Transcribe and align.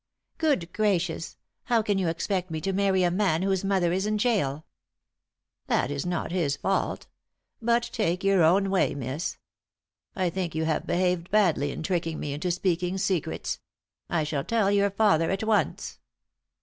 "Good 0.39 0.73
gracious! 0.73 1.37
How 1.65 1.83
can 1.83 1.99
you 1.99 2.07
expect 2.07 2.49
me 2.49 2.59
to 2.61 2.73
marry 2.73 3.03
a 3.03 3.11
man 3.11 3.43
whose 3.43 3.63
mother 3.63 3.91
is 3.93 4.07
in 4.07 4.17
gaol?" 4.17 4.65
"That 5.67 5.91
is 5.91 6.07
not 6.07 6.31
his 6.31 6.57
fault. 6.57 7.05
But 7.61 7.83
take 7.93 8.23
your 8.23 8.41
own 8.41 8.71
way, 8.71 8.95
miss. 8.95 9.37
I 10.15 10.31
think 10.31 10.55
you 10.55 10.65
have 10.65 10.87
behaved 10.87 11.29
badly 11.29 11.69
in 11.71 11.83
tricking 11.83 12.19
me 12.19 12.33
into 12.33 12.49
speaking 12.49 12.97
secrets. 12.97 13.59
I 14.09 14.23
shall 14.23 14.43
tell 14.43 14.71
your 14.71 14.89
father 14.89 15.29
at 15.29 15.43
once." 15.43 15.99